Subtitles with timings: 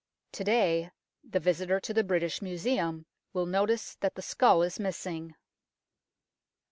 [0.31, 0.89] To day,
[1.23, 5.35] the visitor to the British Museum will notice that the skull is missing.